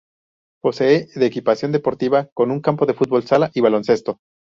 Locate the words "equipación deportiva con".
1.27-2.49